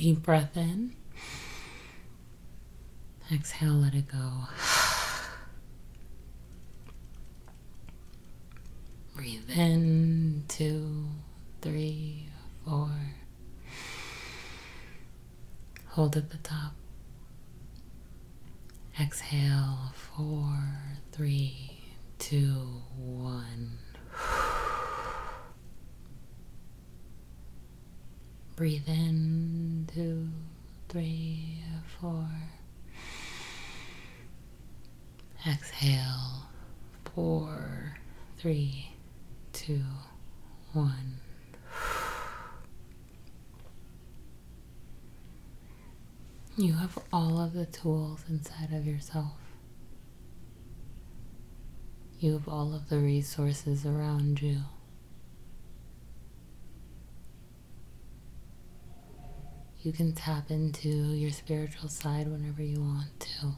deep 0.00 0.22
breath 0.22 0.56
in. 0.56 0.94
Exhale, 3.30 3.74
let 3.74 3.94
it 3.94 4.08
go. 4.08 4.46
Breathe 9.14 9.50
in, 9.54 10.44
two, 10.48 11.04
three, 11.60 12.28
four. 12.64 12.88
Hold 15.88 16.16
at 16.16 16.30
the 16.30 16.38
top. 16.38 16.72
Exhale, 18.98 19.92
four, 19.92 20.56
three, 21.12 21.82
two, 22.18 22.54
one. 22.96 23.76
Breathe 28.60 28.88
in, 28.88 29.88
two, 29.94 30.28
three, 30.90 31.64
four. 31.98 32.28
Exhale, 35.48 36.42
four, 37.14 37.96
three, 38.36 38.90
two, 39.54 39.80
one. 40.74 41.20
You 46.58 46.74
have 46.74 46.98
all 47.10 47.40
of 47.40 47.54
the 47.54 47.64
tools 47.64 48.26
inside 48.28 48.74
of 48.74 48.86
yourself. 48.86 49.38
You 52.18 52.34
have 52.34 52.46
all 52.46 52.74
of 52.74 52.90
the 52.90 52.98
resources 52.98 53.86
around 53.86 54.42
you. 54.42 54.58
You 59.82 59.92
can 59.92 60.12
tap 60.12 60.50
into 60.50 60.88
your 60.88 61.30
spiritual 61.30 61.88
side 61.88 62.28
whenever 62.28 62.62
you 62.62 62.80
want 62.80 63.18
to. 63.20 63.52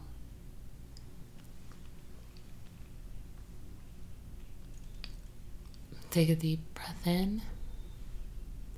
Take 6.11 6.29
a 6.29 6.37
deep 6.37 6.61
breath 6.75 7.07
in, 7.07 7.43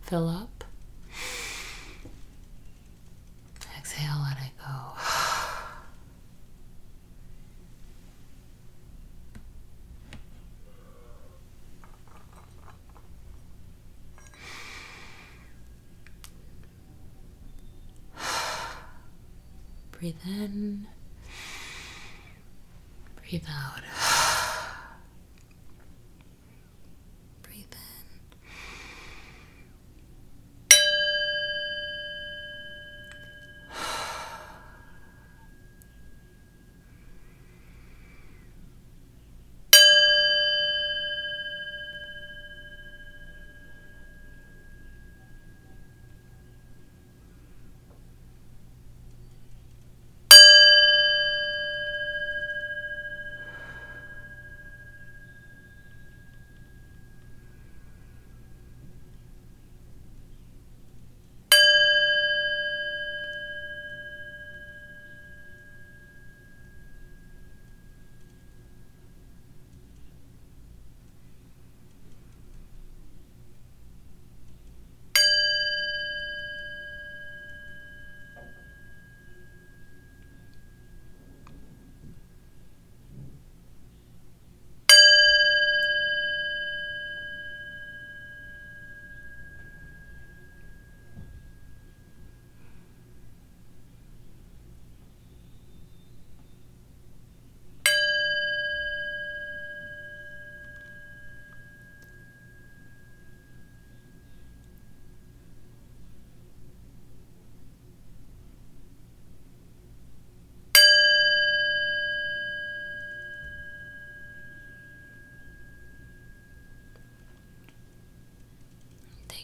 fill 0.01 0.29
up. 0.29 0.65
Exhale, 3.77 4.25
let 4.27 4.39
it 4.39 4.53
go. 4.59 4.95
Breathe 20.05 20.17
in, 20.27 20.87
breathe 23.17 23.47
out. 23.49 23.81
Breathe 27.43 27.65
in. 27.73 28.25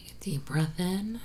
Take 0.01 0.11
a 0.11 0.23
deep 0.23 0.45
breath 0.45 0.79
in. 0.79 1.19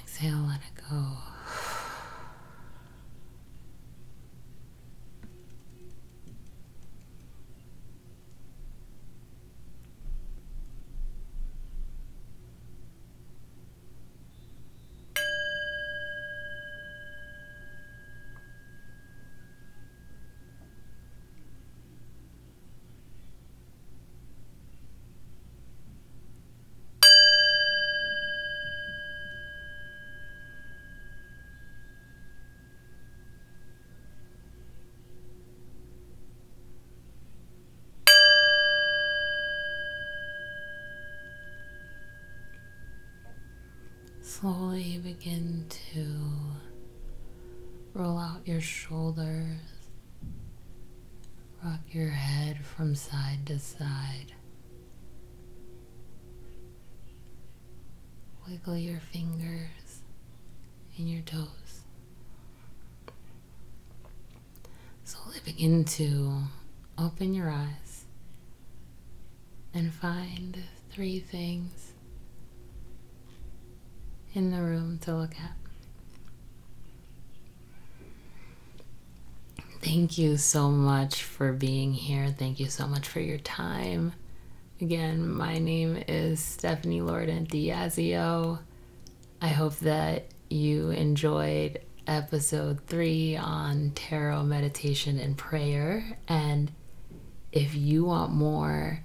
Exhale, 0.00 0.38
let 0.48 0.60
it 0.60 0.82
go. 0.88 1.35
Slowly 44.40 44.98
begin 44.98 45.64
to 45.94 46.04
roll 47.94 48.18
out 48.18 48.46
your 48.46 48.60
shoulders, 48.60 49.56
rock 51.64 51.80
your 51.88 52.10
head 52.10 52.62
from 52.62 52.94
side 52.94 53.46
to 53.46 53.58
side, 53.58 54.34
wiggle 58.46 58.76
your 58.76 59.00
fingers 59.00 60.02
and 60.98 61.08
your 61.08 61.22
toes. 61.22 61.80
Slowly 65.04 65.38
begin 65.46 65.82
to 65.84 66.42
open 66.98 67.32
your 67.32 67.48
eyes 67.48 68.04
and 69.72 69.94
find 69.94 70.58
three 70.90 71.20
things 71.20 71.94
in 74.36 74.50
the 74.50 74.60
room 74.60 74.98
to 74.98 75.16
look 75.16 75.32
at. 75.40 75.52
Thank 79.82 80.18
you 80.18 80.36
so 80.36 80.70
much 80.70 81.22
for 81.22 81.52
being 81.52 81.92
here. 81.92 82.28
Thank 82.36 82.60
you 82.60 82.66
so 82.66 82.86
much 82.86 83.08
for 83.08 83.20
your 83.20 83.38
time. 83.38 84.12
Again, 84.80 85.28
my 85.28 85.58
name 85.58 86.02
is 86.06 86.40
Stephanie 86.40 87.00
Lorden 87.00 87.48
Diazio. 87.48 88.58
I 89.40 89.48
hope 89.48 89.76
that 89.78 90.26
you 90.50 90.90
enjoyed 90.90 91.80
episode 92.06 92.80
three 92.86 93.36
on 93.36 93.92
tarot 93.94 94.42
meditation 94.42 95.18
and 95.18 95.36
prayer. 95.36 96.18
And 96.28 96.72
if 97.52 97.74
you 97.74 98.04
want 98.04 98.32
more 98.32 99.00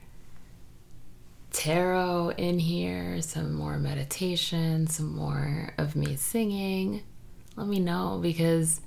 tarot 1.52 2.30
in 2.38 2.60
here, 2.60 3.22
some 3.22 3.54
more 3.54 3.78
meditation, 3.78 4.88
some 4.88 5.16
more 5.16 5.74
of 5.78 5.96
me 5.96 6.16
singing, 6.16 7.04
let 7.56 7.68
me 7.68 7.80
know 7.80 8.20
because 8.22 8.82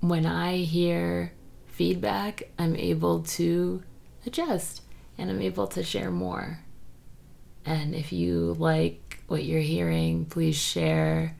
when 0.00 0.26
I 0.26 0.58
hear 0.58 1.32
feedback, 1.66 2.50
I'm 2.58 2.74
able 2.76 3.22
to 3.22 3.82
adjust 4.26 4.82
and 5.16 5.30
I'm 5.30 5.40
able 5.40 5.66
to 5.68 5.82
share 5.82 6.10
more. 6.10 6.60
And 7.64 7.94
if 7.94 8.12
you 8.12 8.56
like 8.58 9.22
what 9.28 9.44
you're 9.44 9.60
hearing, 9.60 10.24
please 10.24 10.56
share 10.56 11.36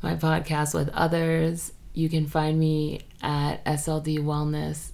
my 0.00 0.14
podcast 0.14 0.74
with 0.74 0.88
others. 0.90 1.72
You 1.92 2.08
can 2.08 2.26
find 2.26 2.58
me 2.58 3.02
at 3.20 3.64
SLD 3.64 4.20
Wellness 4.20 4.92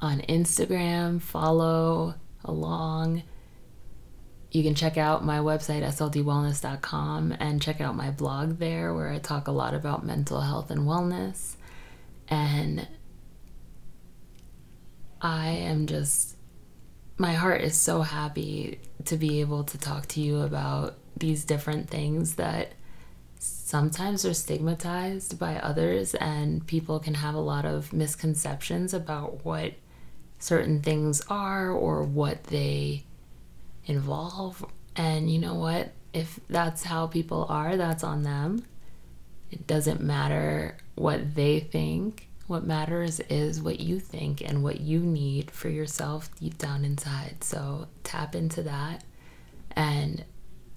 on 0.00 0.20
Instagram. 0.22 1.22
Follow 1.22 2.14
along. 2.48 3.22
You 4.50 4.62
can 4.62 4.74
check 4.74 4.96
out 4.96 5.24
my 5.24 5.38
website, 5.38 5.82
sldwellness.com, 5.82 7.36
and 7.38 7.60
check 7.60 7.80
out 7.80 7.94
my 7.94 8.10
blog 8.10 8.58
there 8.58 8.94
where 8.94 9.10
I 9.10 9.18
talk 9.18 9.46
a 9.46 9.52
lot 9.52 9.74
about 9.74 10.06
mental 10.06 10.40
health 10.40 10.70
and 10.70 10.82
wellness. 10.82 11.56
And 12.28 12.88
I 15.20 15.48
am 15.48 15.86
just, 15.86 16.36
my 17.18 17.34
heart 17.34 17.60
is 17.60 17.76
so 17.76 18.02
happy 18.02 18.80
to 19.04 19.16
be 19.16 19.40
able 19.40 19.64
to 19.64 19.78
talk 19.78 20.06
to 20.08 20.20
you 20.20 20.40
about 20.40 20.96
these 21.16 21.44
different 21.44 21.90
things 21.90 22.36
that 22.36 22.72
sometimes 23.38 24.24
are 24.24 24.34
stigmatized 24.34 25.38
by 25.38 25.56
others, 25.56 26.14
and 26.14 26.66
people 26.66 26.98
can 27.00 27.14
have 27.14 27.34
a 27.34 27.40
lot 27.40 27.64
of 27.64 27.92
misconceptions 27.92 28.94
about 28.94 29.44
what 29.44 29.74
certain 30.38 30.82
things 30.82 31.22
are 31.28 31.70
or 31.70 32.02
what 32.02 32.44
they 32.44 33.04
involve. 33.86 34.64
And 34.96 35.30
you 35.30 35.38
know 35.38 35.54
what? 35.54 35.92
If 36.12 36.40
that's 36.48 36.84
how 36.84 37.06
people 37.06 37.46
are, 37.48 37.76
that's 37.76 38.04
on 38.04 38.22
them. 38.22 38.64
It 39.50 39.66
doesn't 39.66 40.00
matter 40.00 40.76
what 40.94 41.34
they 41.34 41.60
think. 41.60 42.28
What 42.46 42.64
matters 42.64 43.20
is 43.20 43.60
what 43.60 43.80
you 43.80 44.00
think 44.00 44.40
and 44.40 44.62
what 44.62 44.80
you 44.80 45.00
need 45.00 45.50
for 45.50 45.68
yourself 45.68 46.34
deep 46.36 46.56
down 46.56 46.84
inside. 46.84 47.44
So 47.44 47.88
tap 48.04 48.34
into 48.34 48.62
that 48.62 49.04
and 49.72 50.24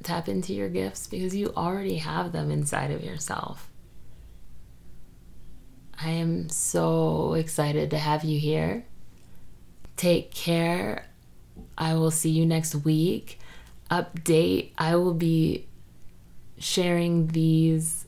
tap 0.03 0.27
into 0.27 0.53
your 0.53 0.69
gifts 0.69 1.07
because 1.07 1.35
you 1.35 1.53
already 1.55 1.97
have 1.97 2.31
them 2.31 2.51
inside 2.51 2.91
of 2.91 3.03
yourself. 3.03 3.69
I 6.03 6.09
am 6.09 6.49
so 6.49 7.35
excited 7.35 7.91
to 7.91 7.97
have 7.97 8.23
you 8.23 8.39
here. 8.39 8.85
Take 10.01 10.33
care. 10.33 11.05
I 11.77 11.93
will 11.93 12.09
see 12.09 12.31
you 12.31 12.43
next 12.43 12.73
week. 12.73 13.37
Update 13.91 14.71
I 14.75 14.95
will 14.95 15.13
be 15.13 15.67
sharing 16.57 17.27
these 17.27 18.07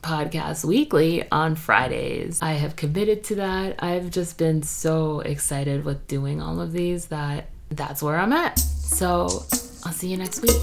podcasts 0.00 0.64
weekly 0.64 1.30
on 1.30 1.54
Fridays. 1.54 2.40
I 2.40 2.52
have 2.52 2.76
committed 2.76 3.24
to 3.24 3.34
that. 3.34 3.82
I've 3.84 4.10
just 4.10 4.38
been 4.38 4.62
so 4.62 5.20
excited 5.20 5.84
with 5.84 6.06
doing 6.06 6.40
all 6.40 6.62
of 6.62 6.72
these 6.72 7.08
that 7.08 7.50
that's 7.68 8.02
where 8.02 8.16
I'm 8.16 8.32
at. 8.32 8.58
So 8.58 9.44
I'll 9.84 9.92
see 9.92 10.08
you 10.08 10.16
next 10.16 10.40
week. 10.40 10.56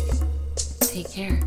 Take 0.80 1.12
care. 1.12 1.42